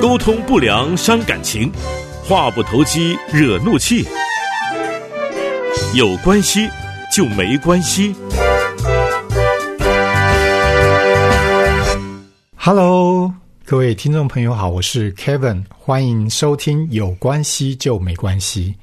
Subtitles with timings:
[0.00, 1.72] 沟通不良伤感情，
[2.24, 4.06] 话不投机惹怒气。
[5.94, 6.68] 有关系
[7.14, 8.14] 就没关系。
[12.56, 13.32] Hello，
[13.64, 18.74] 各位听众朋友好，我是 Kevin，欢迎收听《有关系就没关系》。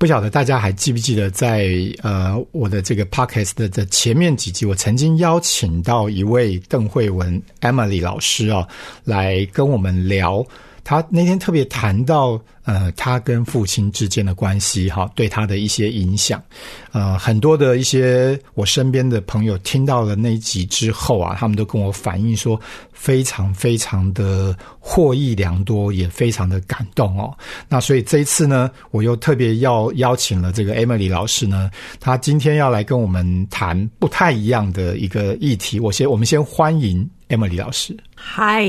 [0.00, 1.68] 不晓得大家还记不记得在，
[2.00, 8.66] 呃我的这个 podcast 的的前面几集，我曾经邀请到一位邓慧文 Emily 老师啊，
[9.04, 10.42] 来跟我们聊。
[10.90, 16.42] 他那天特别谈到，呃，他跟父亲之间的关系，哈，对他的一些影响，
[16.90, 22.60] 呃，很多的一些我身边的朋友听到了那一集之后啊，他们都跟我反映说，
[22.92, 27.32] 非常非常的获益良多，也非常的感动哦。
[27.68, 35.78] 那所以这一次呢，我又特别要邀请了这个 Emily 老师呢，她今天要来跟我们谈不太一样的一个议题。
[35.78, 37.96] 我先，我们先欢迎 Emily 老师。
[38.16, 38.66] 嗨，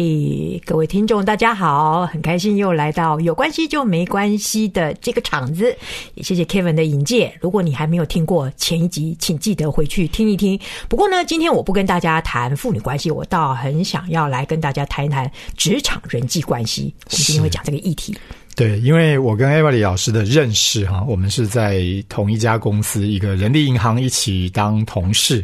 [0.65, 5.75] 各位听众，大家好，很开心又来到有关系就没关系的这个场子，
[6.13, 7.33] 也谢谢 Kevin 的引荐。
[7.41, 10.59] 如果你还没有听过前一集，请记得回去听一听。
[10.87, 16.93] 不过呢，今天我不跟大家谈父女关系，我倒很想要来跟大家谈一谈职场人际关系。
[17.09, 18.15] 我们今天会讲这个议题。
[18.53, 25.43] 对，因为我跟 Emily 老师的认识哈，我们是在同一家公司一个人力银行一起当同事，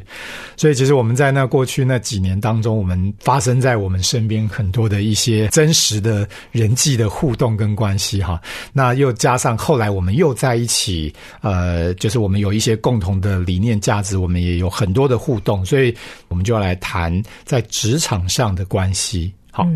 [0.58, 8.40] 所以其实我们在那过去那几年当中，我们发生在我们身边很多的一些真实的人际的互动跟关系哈。
[8.74, 11.12] 那又加上后来我们又在一起，
[11.42, 15.96] 呃，就是我们有一些共同的理念价值，我们也有很多的互动，所以
[16.28, 19.34] 我们就要来谈在职场上的关系。
[19.58, 19.68] 好，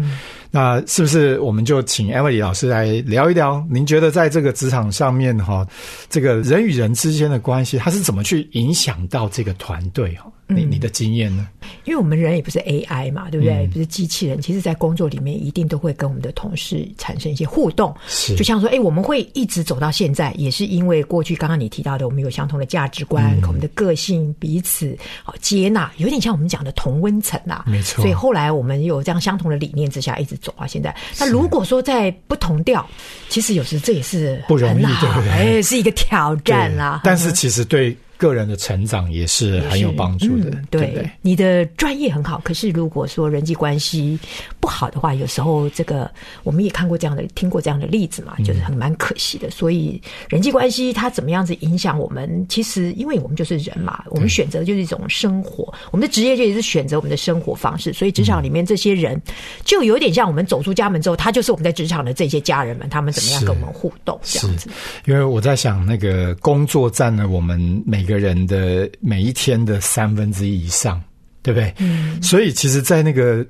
[0.52, 3.66] 那是不是我们就请 Emily 老师来聊一聊？
[3.68, 5.68] 您觉得在这个职场上面哈，
[6.08, 10.32] 这个人与人之间的关系，它是怎么去影响到这个团队哈？
[10.56, 11.48] 你你的经验呢？
[11.86, 13.68] 因为我们人也不是 AI 嘛，对不对？
[13.68, 17.96] 不是机器人，其实，在工作里面一定都会跟我们的同事产生一些互动。
[18.08, 27.64] 是，就像说，哎，我们会一直走到现在，也是因为过去刚刚你提到的，我们有相同的价值观，我们的个性彼此好接纳，有点像我们讲的同温层啊。
[27.68, 28.02] 没错。
[28.02, 30.96] 所以后来我们有这样相同的理念之下，一直走到现在。
[31.20, 32.88] 那如果说在不同调，
[33.30, 35.30] 其实有时这也是不容易，对不对？
[35.30, 37.02] 哎，是一个挑战啦。
[37.04, 37.96] 但是其实对。
[38.22, 41.10] 个人的成长也是很有帮助的，嗯、对对？
[41.24, 44.20] 你的专业很好，可是如果说人际关系
[44.62, 46.10] 不好的话，有时候这个
[46.44, 49.50] 我们也看过这样的、听过这样的例子嘛，就是很蛮可惜的。
[49.50, 50.00] 所以
[50.30, 52.46] 人际关系它怎么样子影响我们？
[52.48, 57.92] 其实因为我们就是人嘛，我们选择就是一种生活，我们的职业就也是选择我们的生活方式。
[57.92, 59.20] 所以职场里面这些人
[59.66, 64.70] 就有点像我们走出家门之后，他就是我们在职场的这些家人们，他们怎么样跟我们互动这样子？
[65.06, 68.12] 因为我在想，那个工作占了我们每个。
[68.12, 71.02] 个人的每一天的三分之一以上，
[71.42, 71.74] 对不对？
[71.78, 73.42] 嗯，所以其实，在那个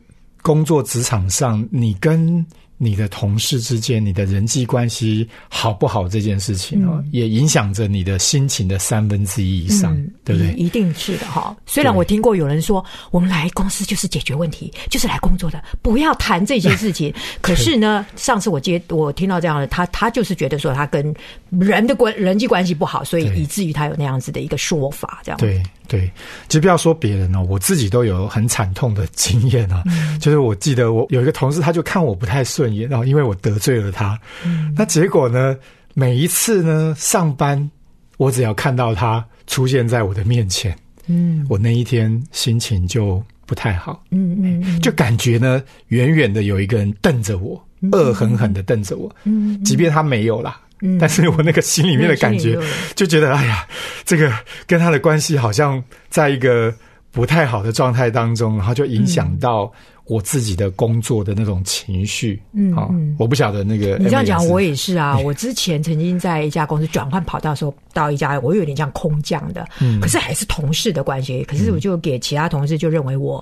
[0.42, 2.46] 工作职场上，你跟
[2.84, 10.52] 你的同事之间，你的人际关系好不好这件事情哦，也影响着你的心情的三分之一以上，对不对？
[10.54, 11.56] 一定是的哈。
[11.68, 17.14] 虽然我听过有人说，我们来公司就是解决问题，就是来工作的，不要谈这些事情。
[17.40, 21.14] 可是呢，上次我接我听到这样的，他他就是觉得说他跟
[21.52, 25.62] 人的关人际关系不好，所以以至于他有那样子的一个说法，这样对。
[25.88, 26.10] 对，
[26.48, 29.84] 其实不要说别人哦，我自己都有很惨痛的经验啊。
[29.88, 35.58] 嗯、就是我记得我有一个同事，他就看我不太顺眼，然后因为我得罪了他，嗯、那结果呢，
[35.94, 37.70] 每一次呢上班，
[38.18, 40.78] 我只要看到他出现在我的面前，
[41.08, 47.62] 嗯，我那一天心情就不太好，嗯嗯，就感觉呢，远远的有一个人瞪着我，
[47.92, 50.60] 恶狠狠的瞪着我，嗯，即便他没有啦。
[51.00, 52.60] 但是我那个心里面的感觉，
[52.96, 53.68] 就觉得哎呀，
[54.04, 54.34] 这个
[54.66, 56.74] 跟他的关系好像在一个
[57.12, 59.72] 不太好的状态当中，然后就影响到
[60.12, 62.38] 我自己的工作的那种情绪。
[62.52, 65.18] 嗯，啊，我不晓得那个你这样讲，我也是啊。
[65.24, 71.46] 我之前曾经在一家公司转换跑道的时候，到一家我有点像空降的，嗯可是还是同事的关系。
[71.46, 73.42] 可是我就给其他同事就认为我。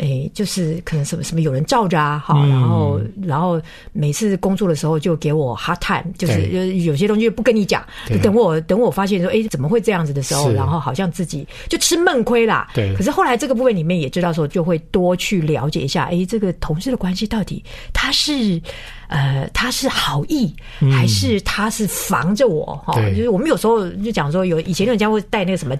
[0.00, 3.60] 哎，就是可能什么什么有人罩着啊，好，然后然后
[3.92, 7.84] 每次工作的时候就给我 hard time，就是有些东西不跟你讲，
[8.22, 12.68] 等我等我发现说，哎，怎么会这样子的时候，然后好像自己就吃闷亏啦。
[12.74, 12.94] 对。
[12.94, 18.60] 可是后来这个部分里面也知道说，就会多去了解一下，哎，这个同事的关系到底他是。
[19.08, 20.54] 呃，他是好意，
[20.92, 22.80] 还是他是防着我？
[22.86, 23.14] 哈、对。
[23.16, 25.74] 就是我们有时候就讲说，有以前人家会带那个什么，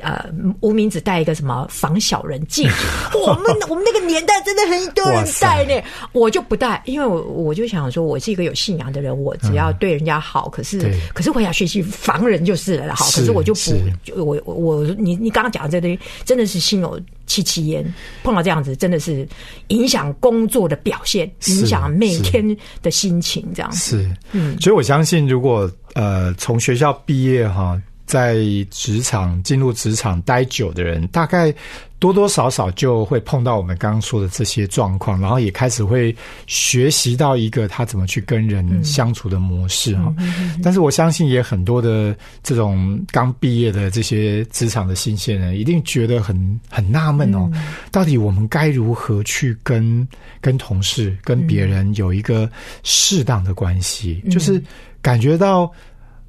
[0.00, 0.24] 呃，
[0.60, 2.86] 无名指戴一个什么防小人戒指。
[3.18, 5.82] 我们我们那个年代真的很多人戴呢，
[6.12, 17.84] 我就不戴，因为我我就想说，我是一个有信仰的人，我只要对人家好，可是可是我也要学习防人就是了，好，可是我就不，我我你你刚刚讲的这东西真的是心有戚戚焉，
[18.22, 19.26] 碰到这样子真的是
[19.68, 24.02] 影响工作的表现，影响每天的心情，这样子。
[24.02, 28.36] 是，嗯所以我相信，如果呃从学校毕业哈，在
[28.70, 31.52] 职场进入职场待久的人，大概
[31.98, 36.14] 多多少少就会碰到我们刚刚说的这些状况，然后也开始会
[36.46, 40.14] 学习到一个他怎么去跟人相处的模式哈。
[40.62, 47.50] 但是我相信，也很多的这种刚毕业的这些职场的新鲜人，一定觉得很很纳闷哦，
[47.90, 50.06] 到底我们该如何去跟
[50.40, 52.48] 跟同事、跟别人有一个
[52.84, 54.62] 适当的关系，就是
[55.02, 55.72] 感觉到。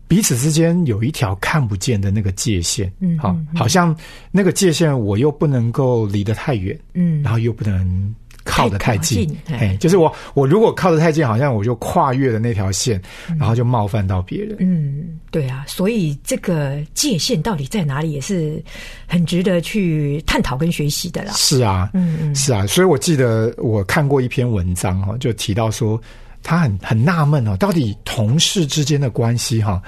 [0.07, 3.95] 彼此之间有一条看不见的那个界限，嗯好，嗯好像
[4.31, 7.21] 那个界限我又不能够离得太远，嗯。
[7.21, 8.15] 然后又不能
[8.45, 13.01] 靠得太近，哎，就是我我如果靠得太近，好像我就跨越了那条线，
[13.37, 14.55] 然后就冒犯到别人。
[14.61, 18.63] 嗯，对啊，所以这个界限到底在哪里，也是
[19.05, 21.33] 很值得去探讨跟学习的啦。
[21.33, 22.33] 是啊，嗯嗯。
[22.33, 26.01] 是啊，所以我记得我看过一篇文章哈，就提到说
[26.43, 29.81] 他很很纳闷哦，到底同事之间的关系哈，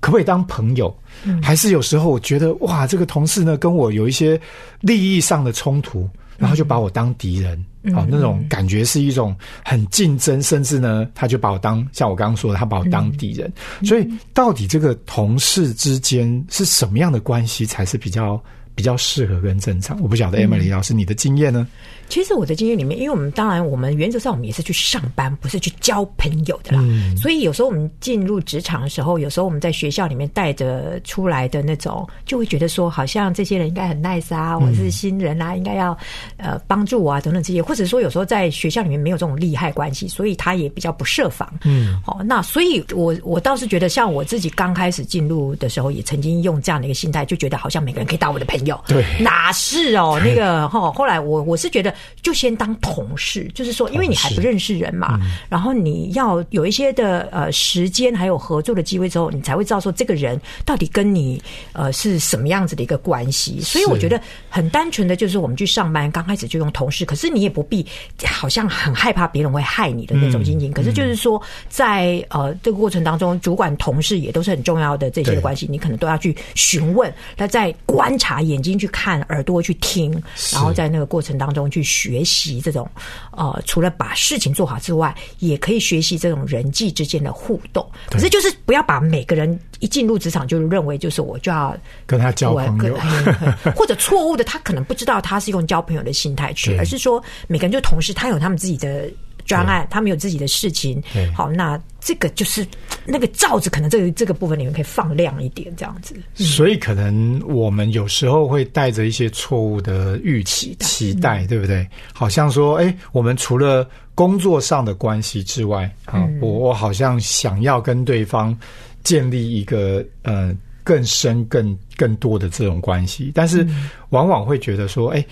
[0.00, 0.94] 可不可以当朋友？
[1.24, 4.40] 嗯还是有时候我觉得哇，这个同事呢跟我有一些
[4.80, 7.64] 利益上的冲突，然后就把我当敌人。
[7.86, 13.52] 嗯好、那种感觉是一种很竞争，甚至呢，他就把我当像我刚刚说的，他把我当敌人。
[13.80, 18.42] 嗯所以，到底这个同事之间是什么样的关系才是比较
[18.74, 20.00] 比较适合跟正常？
[20.00, 21.66] 我不晓得嗯 Emily 老师你的经验呢？
[22.06, 26.82] 其实我的经验里面，因为我们当然我们原则上我们也是去上班，不是去交朋友的啦。
[26.84, 35.96] 嗯所以有时候我们进入职场的时候，有时候我们在学校里面带着出来的那种，就会觉得说，好像这些人应该很 nice 啊，我是新人啊，应该要
[36.36, 41.50] 呃帮助我啊等等这些，或者说有时候在学校里面没有这种利害关系，所以他也比较不设防。
[41.64, 48.80] 嗯，哦，那所以我我倒是觉得，像我自己刚开始进入的时候，也曾经用这样的一个心态，就觉得好像每个人可以当我的朋友。
[48.86, 50.20] 对哪是哦？
[50.24, 55.18] 那个哈、后来我我是觉得，就先当同事，就是说，因为你还不认识人嘛，
[55.48, 63.60] 然后你要有一些的呃时间，还有合作的机会之后，你才会知道说这个人到底跟你呃是什么样子的一个关系。
[63.60, 67.86] 所以我觉得很单纯的就是我们去上班，刚开始就用同事，可是你也不必
[68.24, 70.72] 好像很害怕别人会害你的那种心情。
[70.72, 80.10] 可是就是说，在呃这个过程当中，主管、同事也都是很重要的这些对关系，你可能都要去询问，那在观察，眼睛去看，耳朵去听，
[80.52, 82.88] 然后在那个过程当中去学习这种
[83.32, 87.84] 呃，除了把事情做好之外，也可以学习这种人际之间的互动。
[88.08, 92.94] 可是就是不要把每个人一进入职场就认为就是我就要跟他交朋友。
[92.96, 93.24] 哎
[93.74, 99.10] 或者错误的，他可能不知道他是用交朋友的心态去，而是说每个人就同事，他有他们自己的
[99.44, 101.30] 专案，他们有自己的事情对。
[101.32, 102.66] 好，那这个就是
[103.06, 106.14] 那个罩子，可能这个这个部分里面可以放亮一点，这样子。
[106.34, 111.86] 所以可能我们有时候会带着一些错误的预期、期待，对不对？
[112.12, 118.56] 好像说，哎，我们除了工作上的关系之外，啊，我我好像想要跟对方
[119.02, 123.66] 建立一个呃更深、更更多的这种关系，但是
[124.10, 125.24] 往往会觉得说，哎。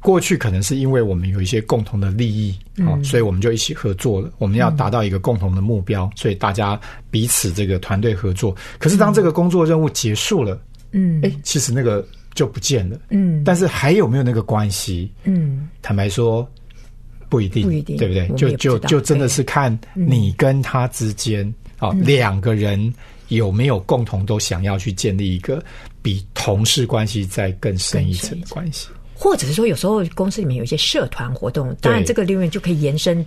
[0.00, 4.32] 过去可能是因为我们有一些共同的利益啊、所以我们就一起合作了。
[4.38, 6.80] 我们要达到一个共同的目标，所以大家
[7.10, 8.56] 彼此这个团队合作。
[8.78, 10.58] 可是当这个工作任务结束了，
[10.92, 12.98] 嗯哎、其实那个就不见了。
[13.10, 15.12] 嗯但是还有没有那个关系？
[15.24, 16.48] 嗯坦白说，
[17.28, 22.92] 不一定，不一定对不对就就就真的是看你跟他之间啊，两个人
[23.28, 25.62] 有没有共同都想要去建立一个
[26.00, 28.88] 比同事关系再更深一层的关系。
[29.20, 33.22] 或者是说，有时候公司里面有一些社团活动，当然这个利润就可以延伸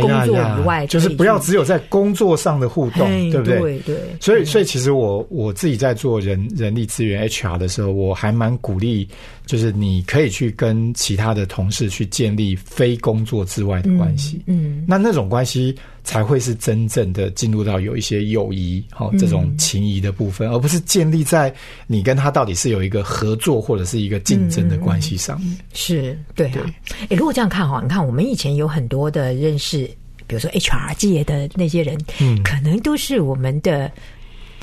[0.00, 3.60] 工作呀以外，就是不要只有在工作上的互动，嘿对不对？
[3.60, 3.96] 对对。
[4.18, 9.06] 所以，所以其实我我自己在做人人力资源 HR 的时候，我还蛮鼓励，
[9.46, 14.42] 就是你可以去跟其他的同事去建立非工作之外的关系。
[14.46, 15.74] 嗯那那种关系
[16.04, 21.54] 才会是真正的进入到有一些友谊，好、这种情谊的部分，而不是建立在
[21.86, 25.56] 你跟他到底是有一个合作或者是一个竞争的关系上面。
[25.72, 26.66] 是对啊。
[27.08, 29.88] 哎，如果这样看哈，你看我们以前有很多的认识，
[30.26, 33.90] 比如说 HR 界的那些人，嗯可能都是我们的。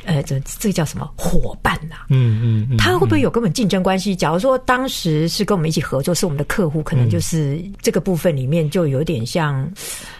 [0.05, 4.15] 呃，这这个叫什么伙伴呐、嗯嗯嗯，他会不会有根本竞争关系？
[4.15, 9.69] 假如说当时是跟我们一起合作，是我们的客户，可能就是这个部分里面就有点像，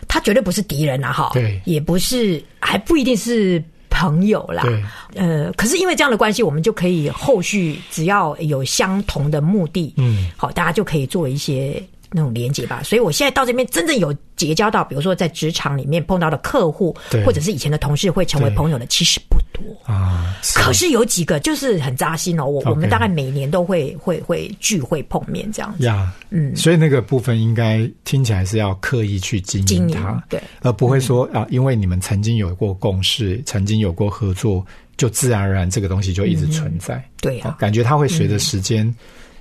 [0.08, 1.62] 他绝对不是敌人啊，哈，对。
[1.66, 4.84] 也不是，还不一定是朋友啦，对，
[5.16, 12.82] 呃，可是因为这样的关系，我们就可以后续只要有相同的目的，嗯，好，大家就可以做一些那种连接吧。
[12.84, 19.93] 所以我现在到这边真正有结交到，比如说在职场里面碰到的客户，或者是以前的同事会成为朋友的，其实不多。
[19.93, 25.84] 啊，可是有几个就是很扎心哦，我我们大概每年都会会会聚会碰面这样子。
[25.86, 26.55] 呀，嗯。
[26.55, 34.65] 所以那个部分应该听起来是要刻意去经经营营它，对，而不会说啊，因为你们曾经有过共识，曾经有过合作，
[34.98, 37.03] 就自然而然这个东西就一直存在。
[37.22, 38.93] 对啊，哦感觉它会随着时间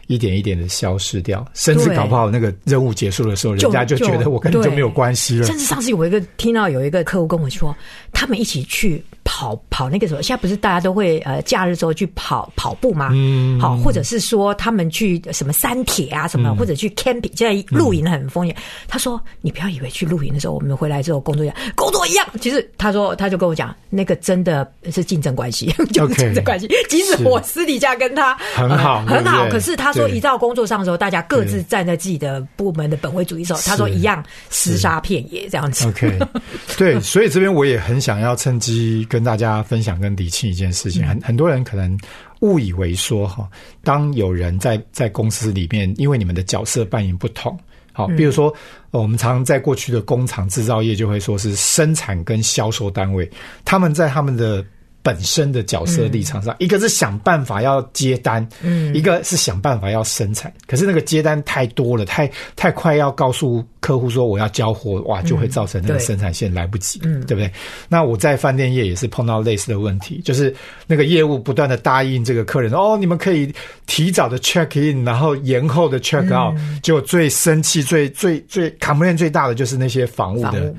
[0.06, 5.46] 一点一点的消失掉，甚至搞不好那个任务结束的时候，人家就觉得我跟你就没有关系了。
[5.46, 5.56] 甚。
[5.56, 7.74] 至上次有一个听到有一个客户跟我说，
[8.12, 13.10] 他们一起去跑跑那个什么，现在不是大家都会呃假日时候去跑跑步吗？
[13.12, 18.54] 嗯好，或者是说他们去什么山铁啊什么，嗯或者去 camping，现在露营很风险。
[18.88, 22.26] 他说你不要以为去露营的时候，我们回来之后工作一样，工作一样。
[22.40, 26.68] 其实他说他就跟我讲，那个真的是竞争关系， 就是竞争关系。
[26.88, 35.86] 即使我私底下跟他很好呃很好，可是他说对一到工作上的时候，大家各自站在自己的部门的本位主义时候，他说一样厮杀片野这样子。
[35.88, 36.18] OK，
[36.76, 41.07] 对，所以这边我也很想要趁机跟大家分享跟理清一件事情。
[41.07, 41.99] 很很多人可能
[42.40, 43.47] 误以为说哈，
[43.85, 47.54] 当有人在在公司里面，因为你们的角色扮演不同，
[47.92, 48.49] 好，比如说、
[48.90, 53.31] 呃我们常常在过去的工厂制造业就会说是生产跟销售单位，
[53.66, 54.64] 他们在他们的
[55.02, 60.52] 本身的角色立场上，一个是想办法要接单，嗯，一个是想办法要生产。
[60.66, 67.52] 可是那个接单太多了，太太快要告诉客户说我要交货，哇，就会造成那个生产线来不及，嗯，对不对？
[67.88, 70.54] 那我在饭店业也是碰到类似的问题，就是
[70.87, 73.52] 那个业务不断的答应这个客人，哦，你们可以
[73.87, 80.73] 提早的 check in，然后延后的 check out，、结果最生气、最最最 complain 最大的就是那些房务的，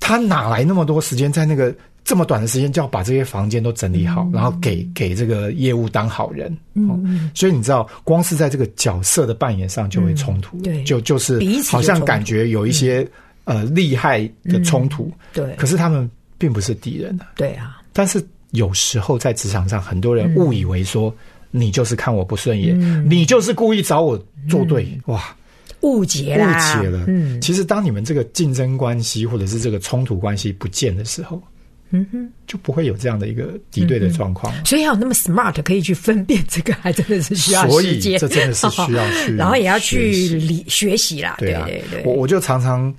[0.00, 1.74] 他哪来那么多时间在那个
[2.06, 4.14] 这么短的时间就要把这些房间都整理嗯。
[4.14, 6.56] 好，然后给给这个业务当好人？
[6.88, 6.96] 哦，
[7.34, 10.84] 所以你知道，光是在这个角色的扮演上就会冲突，嗯对。
[10.84, 13.06] 就就是好像感觉有一些、
[13.44, 15.54] 呃利害的冲突，对。
[15.56, 16.08] 可是他们
[16.38, 17.26] 并不是敌人啊。
[17.34, 21.12] 对啊，但是有时候在职场上，很多人误以为说。
[21.52, 23.06] 你就是看我不顺眼，嗯。
[23.08, 25.34] 你就是故意找我作对，哇，
[25.80, 27.04] 误解误，解了。
[27.06, 31.40] 嗯，其实当你们这个竞争关系或者是这个冲突关系不见的时候，
[31.90, 34.52] 嗯哼，就不会有这样的一个敌对的状况。
[34.64, 42.92] 所以要有那么 smart 可以去分辨这个，还真的是需要所以，这真的是需要去 然后也要去理学习啦，对啊，对对，我我就常常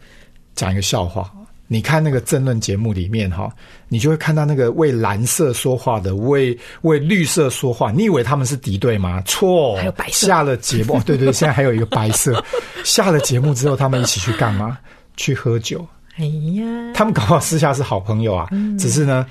[0.56, 1.32] 讲一个笑话。
[1.70, 3.53] 你看那个政论节目里面哈，
[3.89, 7.91] 你就会看到那个为蓝色说话的，为为绿色说话。
[7.91, 9.22] 你以为他们是敌对吗？
[9.25, 12.41] 错，还有白色下了节目，哦，对对，现在还有一个白色。
[12.86, 14.77] 下了节目之后，他们一起去干嘛？
[15.17, 15.86] 去喝酒。
[16.17, 19.25] 哎呀，他们搞不好私下是好朋友啊，只是呢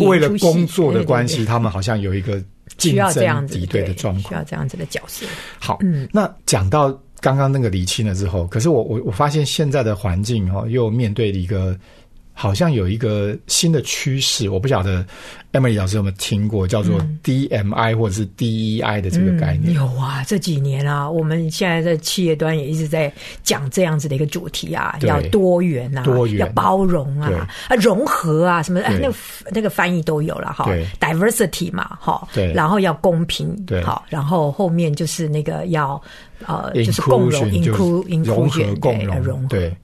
[0.00, 1.48] 为了工作的关系，对对对。
[1.48, 2.42] 他们好像有一个
[2.76, 4.28] 竞争敌对的状况。
[4.30, 4.44] 需要。
[4.44, 5.26] 这样子的角色，
[5.58, 5.78] 好，
[6.12, 11.78] 那讲到刚刚那个厘清了之后，可是我我我发现现在的环境哈、哦，又面对了一个
[12.40, 15.04] 好像有一个新的趋势，我不晓得
[15.52, 19.74] Emily 老师有没有听过叫做 DMI 或者是 DEI 的这个概念？
[19.74, 26.38] 有啊，这几年啊，我们现在在企业端也一直在讲这样子的一个主题啊，要多元啊，多元。
[26.38, 29.14] 要包容啊，啊融合啊，什么哎那个
[29.50, 30.66] 那个翻译都有了哈
[30.98, 32.50] ，diversity 嘛哈，对。
[32.54, 33.82] 然后要公平，对。
[33.82, 36.00] 好，然后后面就是那个要
[36.46, 39.76] 呃就是共融 Inclusion 融合共融对融合，对。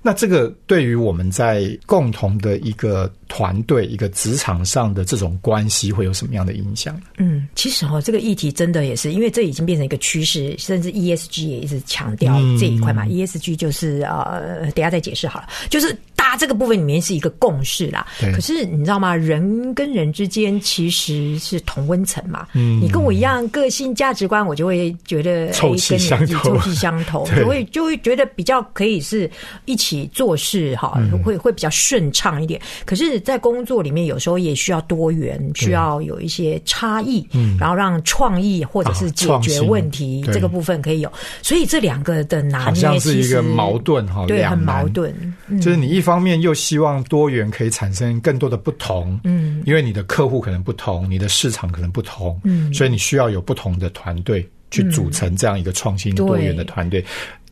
[0.00, 7.00] 那这个对于我们在共同的一个团队、一个职场上的这种关系，会有什么样的影响？
[7.18, 13.04] 嗯，其实哦，这个议题真的也是，因为这已经变成一个趋势，甚至 ESG 也一直强调这一块嘛。
[13.06, 15.94] ESG 就是呃，等下再解释好了，就是
[16.28, 18.06] 大家这个部分里面是一个共识啦。
[18.34, 19.16] 可是你知道吗？
[19.16, 22.46] 人跟人之间其实是同温层嘛。
[22.52, 29.30] 嗯，你跟我一样个性、价值观，我就会觉得臭气相投臭气相投， 对就会就会觉得比较可以是
[29.64, 32.60] 一起做事哈，嗯会会比较顺畅一点。
[32.84, 37.26] 可是，在工作里面，有时候也需要多元，需要有一些差异，
[37.58, 41.10] 然后让创意或者是解决问题对这个部分可以有。
[41.40, 44.86] 所以这两个的拿好捏像是一个其实矛盾哈，对，很矛。
[44.88, 45.14] 盾。
[45.48, 57.04] 嗯就是你一方面又希望多元可以产生更多的不同，嗯，因为你的客户可能不同，你的市场可能不同，嗯，所以你需要有不同的团队去组成这样一个创新多元的团队。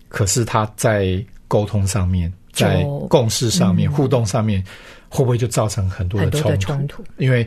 [0.08, 4.62] 可是他在沟通上面，在共识上面、互动上面，
[5.08, 7.04] 会不会就造成很多的很多的冲冲突？
[7.18, 7.46] 因为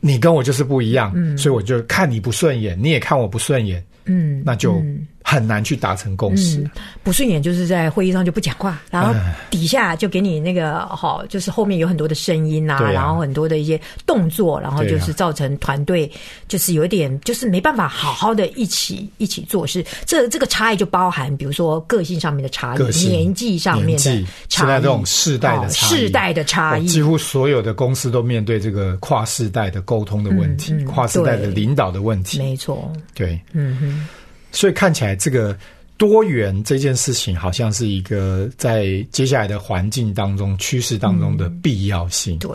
[0.00, 4.82] 你跟我就是不一样，所以我就看你不顺眼，你也看我不顺眼，嗯，那就
[5.26, 6.62] 很难去达成共识。
[7.02, 9.12] 不顺眼就是在会议上就不讲话，然后
[9.50, 12.92] 底下就给你那个好，就是后面有很多的声音啊，啊。
[12.92, 16.08] 然后很多的一些动作，然后就是造成团队
[16.46, 19.84] 就是有一点就是没办法好好的一起一起做事。
[20.04, 25.90] 这这个差异就包含比如说个性上面的差异，年纪上面差异，现在这种世代的哦差异。
[25.90, 32.38] 世代的差异，哦几乎所有的公司都面对这个跨世代的沟通的问题，嗯嗯跨世代的领导的问题。
[32.38, 34.08] 没错，对，嗯哼，
[34.54, 35.54] 所以看起来这个
[35.98, 42.38] 多元这件事情，好像是一个在接下来的环境当中、趋势当中的必要性。
[42.38, 42.50] 对。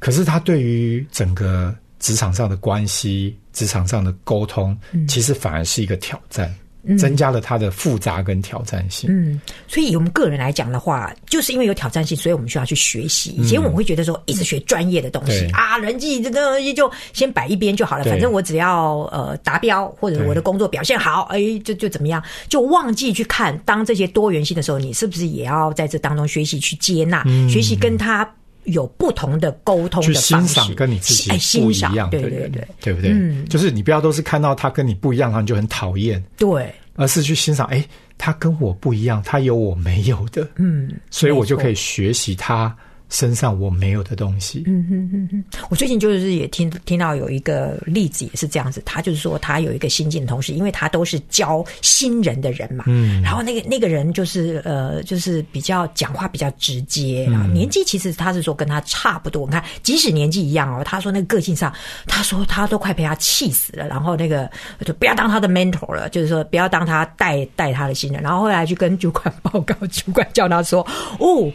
[0.00, 6.54] 可是它对于整个职场上的关系、职场上的沟通，其实反而是一个挑战，
[6.98, 9.08] 增加了它的复杂跟挑战性。
[9.10, 13.30] 嗯，所以以我们个人来讲的话，就是因为有挑战性，所以我们需要去学习。
[13.32, 28.28] 以前我们会觉得说，一直学专业的东西对啊，人际这个东西就先摆一边就好了，反正我只要呃达标，或者我的工作表现好，哎，就就怎么样，就忘记去看当这些多元性的时候，你是不是也要在这当中学习去接纳，学习跟他。
[28.64, 32.68] 有不同的沟通去的方式，欣赏跟你自己哎不一样的人，对对对。
[32.80, 33.10] 对不对？
[33.12, 33.44] 嗯。
[33.48, 37.84] 就是你不要都是看到他跟你不一样，然后你就很讨厌，对，而是去欣赏，哎，
[38.16, 42.74] 他跟我不一样，他有我没有的，嗯，所以我就可以学习他
[43.14, 44.64] 身上我没有的东西。
[44.66, 48.82] 嗯我最近就是也听听到有一个例子，也是这样子。
[48.84, 59.46] 他就是说，他有一个新进同事，因为他都是教新人的人嘛，嗯，然后那个那个人就是呃，就是比较讲话比较直接，然后年纪其实他是说跟他差不多。
[59.46, 61.72] 你看，即使年纪一样哦，他说那个个性上，
[62.08, 63.86] 他说他都快被他气死了。
[63.86, 64.50] 然后那个
[64.84, 68.20] 就不要当他的 mentor 了，就是说不要当他带带他的新人。
[68.20, 70.84] 然后后来去跟主管报告，主管叫他说，
[71.20, 71.52] 哦。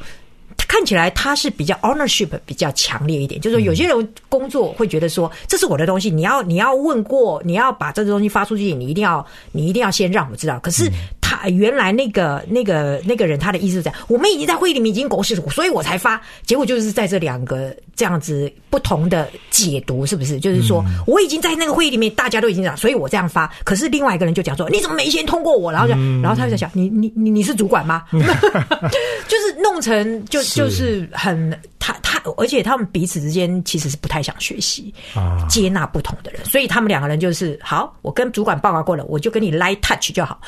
[0.70, 10.60] 看起来他是比较 ownership 比较强烈一点，就是说有些人工作会觉得说这是我的东西，你要你要问过，你要把这个东西发出去，你一定要你一定要先让我知道。
[10.60, 10.88] 可是
[11.30, 16.20] 他原来那个那个那个人他的意思是这样，我们已经在会议里面已经狗屎，所以我才发。
[16.44, 20.40] 结果就是在这两个这样子不同的解读，是不是？
[20.40, 23.48] 就是说我已经在那个会议里面大家都已经讲，所以我这样发。
[23.64, 25.72] 可是另外一个人就讲说你怎么没先通过我？
[25.72, 28.06] 然后就然后他就在想你你你你是主管吗？
[28.12, 40.42] 就是弄成就就是很他他，而且他们彼此之间其实是不太想学习啊接纳不同的人，所以他们两个人就是好，我跟主管报告过了，我就跟你 light touch 就好。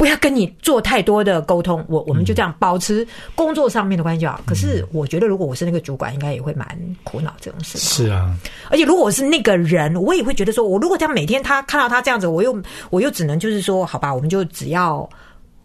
[0.00, 4.40] 不要跟你做太多的沟通，我我们就这样保持工作上面的关系就好。
[4.46, 6.66] 可是我觉得，如果我是那个主管，应该也会蛮
[7.04, 8.06] 苦恼这种事情。
[8.06, 8.34] 是啊，
[8.70, 15.06] 而且如果我是那个人，我也会觉得说，我如果这样每天他看到他这样子，我又我又只能就是说，好吧，我们就只要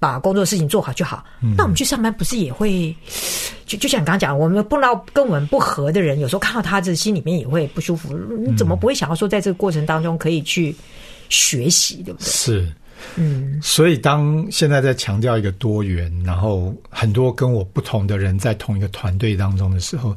[0.01, 1.23] 把工作事情做好就好。
[1.55, 2.93] 那我们去上班不是也会，
[3.65, 8.13] 就就像你刚刚讲，我们碰到跟我们不合的人，有时候看到他这心里面也会不舒服。
[8.45, 10.75] 你怎么不会想要说，在这个过程当中可以去
[11.29, 12.27] 学习，对不对？
[12.27, 12.67] 是。
[13.15, 20.15] 嗯，所以当现在在强调一个多元，然后很多跟我不同的人在同一个团队当中的时候，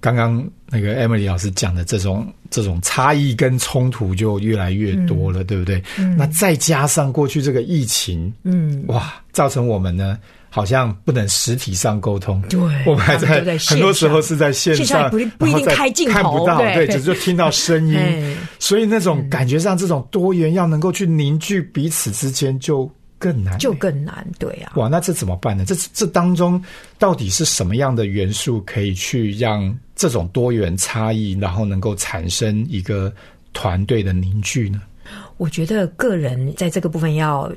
[0.00, 5.82] 刚刚那个 Emily 老师讲的这种这种差异跟冲突就越来越多了，对不对？
[6.16, 10.18] 那再加上过去这个疫情，嗯，哇，造成我们呢。
[10.56, 16.86] 好像不能实体上沟通，对我们还在很多时候是在线线上上，不不一定开镜头看不到，对。
[16.86, 17.98] 对，只是听到声音，
[18.58, 24.72] 所以那种感觉上，这种多元要能够去凝聚彼此之间就更难，就更难，对啊。
[24.76, 25.62] 哇，那这怎么办呢？
[25.66, 26.58] 这这当中
[26.98, 33.12] 到底是什么样的元素可以去让这种多元差异，然后能够产生一个
[33.52, 34.80] 团队的凝聚呢？
[35.36, 37.52] 我觉得个人在这个部分要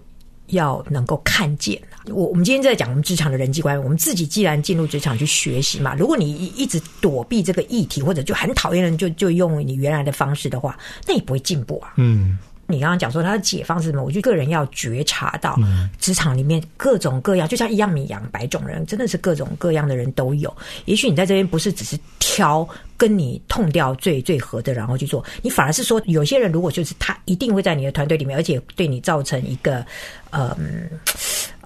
[0.50, 1.82] 要能够看见。
[2.08, 11.94] 我我们今天在讲我们职场的人际关系，我们自己既然进入职场去学习嘛，如果你一一直躲避这个议题，或者就很讨厌人，就就用你原来的方式的话，那也不会进步啊。
[11.98, 12.38] 嗯，
[12.70, 14.04] 你刚刚讲说他的解放是什么？
[14.04, 15.58] 我觉得个人要觉察到
[15.98, 20.56] 职场里面各种各样，就像一样米养百种人，真的是各种各样的人都有。
[20.86, 29.84] 也许你在这边不是只是挑跟你痛掉最最合的，然后去做，你反而是说，有些人如果就是他一定会在你的团队里面，而且对你造成一个
[30.30, 30.56] 呃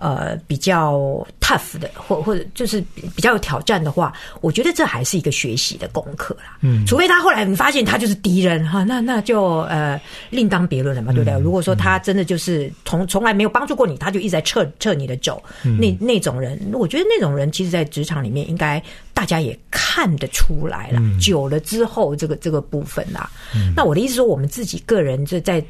[0.03, 4.11] 呃比较 tough 的，或或者就是比比较有挑战的话，
[4.41, 6.57] 我觉得这还是一个学习的功课啦。
[6.59, 11.39] 嗯，除非他后来你发现他就是敌人哈，那那就呃另当别论了嘛，对不对？
[11.39, 15.41] 如果说他真的就是从从来没有帮助过你，他就一直在撤撤你的肘，
[15.79, 20.99] 那那种人，我觉得那种人其实，在职场里面应该大家也看得出来了。
[21.17, 23.29] 久了之后，这个这个部分啦，
[23.73, 25.63] 那我的意思说，我们自己个人就在。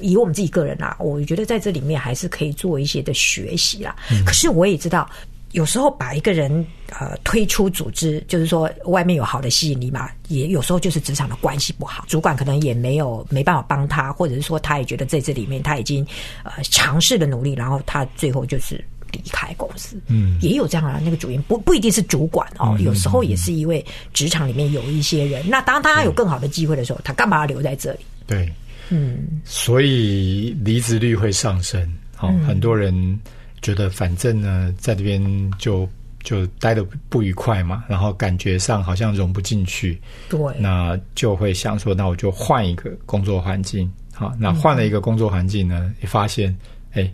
[0.00, 3.94] 以我们自己个人啦，我觉得在这里面还是可以做一些的学习啦。
[4.24, 5.08] 可是我也知道，
[5.52, 6.64] 有时候把一个人
[6.98, 16.06] 呃推出组织，就是说外面有好的吸引力嘛，也有时候就是职场的关系不好，主管可能也没有没办法帮他，或者是说他也觉得在这里面他已经
[16.44, 19.96] 呃尝试了努力，然后他最后就是离开公司。
[20.06, 27.98] 嗯，也有这样的那个主因，不不一定是主管哦，有时候也是因为职场里面有一些人，那当他有更好的机会的时候，他干嘛要留在这里？
[28.24, 28.48] 对，
[28.90, 31.80] 嗯，所以离职率会上升。
[32.14, 33.18] 好，很多人。
[33.62, 35.22] 觉得反正呢，在这边
[35.58, 35.86] 就
[36.22, 40.00] 就待的不愉快嘛，然后感觉上好像融不进去，
[40.30, 43.92] 对，那就会想说，那我就换一个工作环境。
[44.14, 46.56] 好，那换了一个工作环境呢，也发现，
[46.92, 47.06] 哎，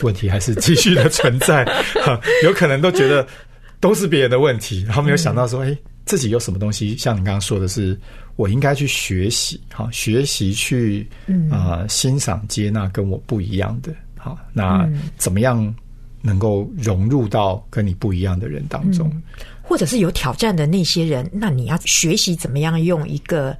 [0.00, 1.62] 问题还是继续的存在，
[2.42, 3.26] 有可能都觉得
[3.78, 7.98] 都是别人的问题，然后没有想到说，哎，自己有什么东西，像你刚刚说的是，
[8.36, 11.08] 我应该去学习，好，学习去
[11.50, 15.74] 啊欣赏接纳跟我不一样的，好，那怎么样？
[16.24, 19.10] 能够融入到跟你不一样的人当中，
[19.60, 23.58] 或者是有挑战的那些人，那你要学习怎么样用一个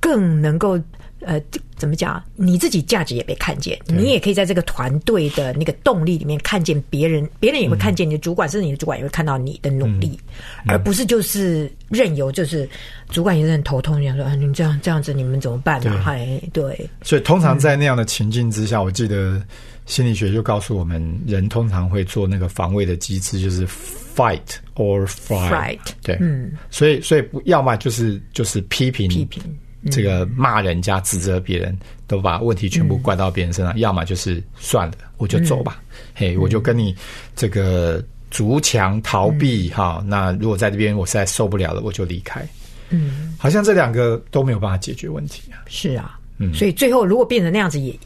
[0.00, 0.78] 更能够
[1.26, 1.40] 呃
[1.76, 10.18] 怎么讲，你自己价值也被看见，你也可以在这个团队的那个动力里面看见别人，别人也会看见你的主管，甚至你的主管也会看到你的努力，
[10.66, 12.68] 而不是就是任由就是
[13.10, 15.98] 主管也是很头痛，想说啊，你这样这样子你们怎么办呢？
[16.02, 19.42] 还对，所以通常在那样的情境之下，我记得。
[19.86, 24.40] 心理学就告诉我们，人通常会做那个防卫的机制，就是 fight
[24.76, 25.78] or flight。
[26.02, 29.42] 对，嗯，所以所以不要么就是就是批评批评
[29.90, 35.82] 这个骂人家指责别人，都把问题全部怪到别人身上；要么就是算了，我就走吧，
[36.14, 36.94] 嘿，我就跟你
[37.36, 40.02] 这个逐墙逃避哈。
[40.06, 42.46] 那如果在这边我实在受不了了，我就离开。
[42.90, 45.64] 嗯，好像这两个都没有办法解决问题啊。
[45.66, 46.18] 是啊。
[46.52, 47.96] 所以最后，如果变成那样子，也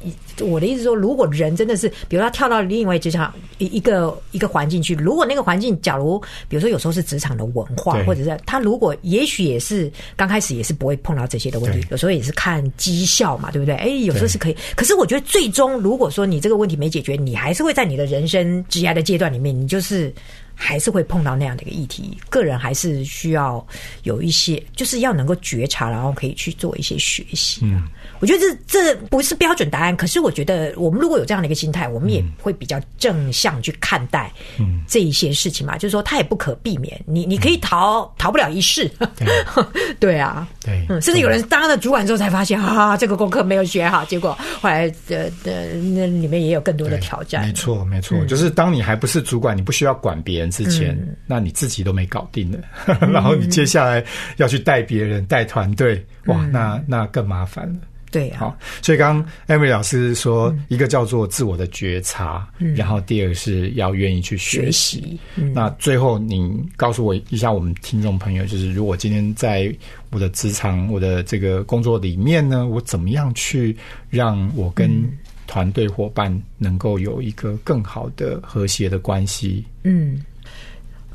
[0.41, 13.75] 我的意思说，如果人真的是，比如他跳到另外职场一一个一个环境去，如果那个环境，假如比如说有时候是职场的文化，或者是他如果也许也是刚开始也是不会碰到这些的问题，有时候也是看绩效嘛，对不对？
[13.77, 14.57] 哎，有时候是可以。
[14.77, 20.12] 可是我觉得最终，如果说你这个问题没解决，你还是会在你的人生职涯的阶段里面，你就是。
[20.61, 23.64] 还是会碰到那样的一个议题，个人还是需要
[24.03, 27.61] 有一些，就是要能够觉察，然后可以去做一些学习。
[27.62, 27.85] 嗯，
[28.18, 34.33] 我觉得这这不是标准答案，可是我觉得我们如果有这样的一个心态，我们也会比较正向去看待
[34.88, 35.79] 这一些事情嘛。
[35.79, 38.90] 就是说，它也不可避免，你你可以逃逃不了一世。
[40.01, 47.47] 对 啊，对，甚至有人当了主管之后才发现啊，这个功课没有学好，结果后来呃呃那里面也有更多的挑战。
[47.47, 50.48] 没错，没错，就是当你还不是主管，你不需要管别人。
[50.51, 52.63] 之前，那你自己都没搞定的，
[53.13, 54.05] 然后你接下来
[54.37, 57.81] 要去带别人、带团队，哇，那那更麻烦了。
[58.11, 65.21] 对，好，所以刚刚艾米老师说，一个叫做自我的觉察，然后第二是要愿意去学习。
[65.53, 69.71] 那最后，您告诉我一下，我们听众朋友，就是如果今天在
[70.09, 73.77] 我的职场、我的这个工作里面呢，我怎么样去
[74.09, 74.91] 让我跟
[75.47, 79.63] 团队伙伴能够有一个更好的和谐的关系。
[79.83, 80.19] 嗯。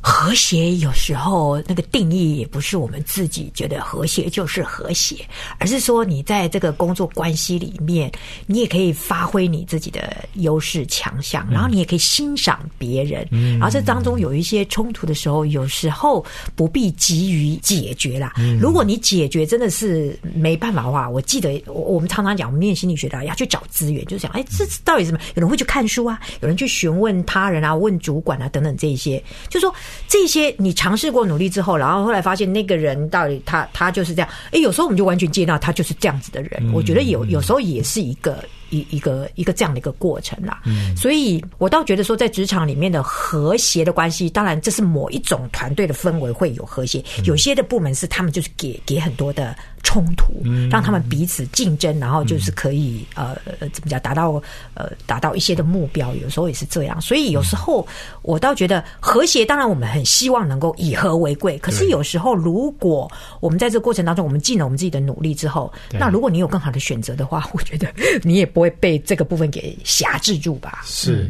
[0.05, 5.15] 和谐有时候那个定义也不是我们自己觉得和谐就是和谐，
[5.59, 8.11] 而是说你在这个工作关系里面，
[8.45, 13.25] 你也可以发挥你自己的优势强项，然后你也可以欣赏别人，
[13.57, 18.33] 然后这当中有一些冲突的时候，有时候不必急于解决啦。
[18.59, 25.19] 如果你解决真的是没办法的话，我记得我们常常讲，我们念心理学的要去找资源，就是讲，哎，这到底什么？
[25.35, 29.73] 有人会去看书啊，有人去询问他人啊，问主管啊等等这一些，就说。
[30.07, 34.29] 这些你尝试过努力之后，然后后来发现那个人到底他他就是这样。
[34.51, 36.71] 哎，有时候我们就完全接纳他就是这样子的人。
[36.73, 38.43] 我觉得有有时候也是一个。
[38.73, 40.59] 一一个一个这样的一个过程啦，
[40.97, 50.33] 所以我倒觉得说，在职场里面的和谐的关系，当然这是某一种团队的氛围会有和谐，有些的部门是他们就是给给很多的冲突，
[50.71, 53.37] 让他们彼此竞争，然后就是可以呃
[53.71, 54.41] 怎么讲达到
[54.73, 56.99] 呃达到一些的目标，有时候也是这样。
[56.99, 57.85] 所以有时候
[58.23, 67.87] 我倒觉得和谐，当然我们很希望能够以和为贵，可是有时候如果我们在这个过程当中，我们尽了我们自己的努力之后，那如果你有更好的选择的话，我觉得
[68.23, 68.62] 你也不。
[68.63, 70.81] 会被这个部分给辖制住吧？
[70.85, 71.29] 是，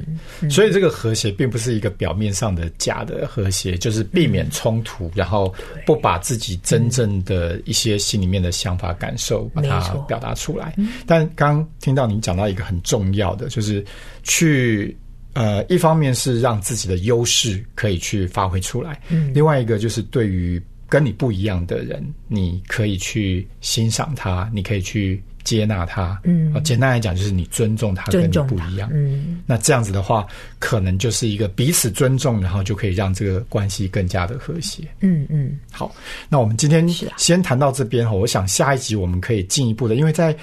[0.49, 5.51] 所以这个和谐并不是一个表面上的假的和谐，就是避免冲突，然后
[5.85, 10.75] 不把自己真正的一些心里面的想法、感受把它表达出来。
[11.07, 13.83] 但刚听到您讲到一个很重要的，就是
[14.21, 14.95] 去
[15.33, 25.19] 呃，一方面是让自己的优势可以去发挥出来，嗯，另外一个就是对于跟你不一样的人，你可以去欣赏他，你可以去。
[25.43, 26.53] 接纳他，嗯。
[26.53, 29.41] 啊，简单来讲就是你尊重他，跟你不一样，嗯。
[29.45, 30.25] 那这样子的话，
[30.59, 34.83] 可能就是一个彼此尊重，然后就可以让这个关系更加的和谐。
[35.01, 35.93] 嗯嗯，好，
[36.29, 40.35] 那我们今天先谈到这边哈，我想下一集我们可以进一步的，因为在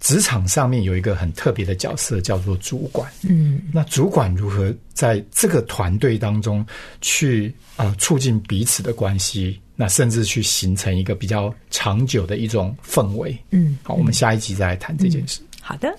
[0.00, 3.10] 职场上面有一个很特别的角色叫做主管。
[3.22, 6.64] 嗯，那主管如何在这个团队当中
[7.00, 13.36] 去啊、呃促进彼此的关系，那甚至去形成一个比较长久的一种氛围。
[13.50, 15.40] 嗯，好，我们下一集再来谈这件事。
[15.60, 15.96] 好的。